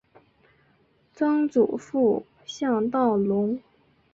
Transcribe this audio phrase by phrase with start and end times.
[1.13, 3.59] 曾祖父向道隆。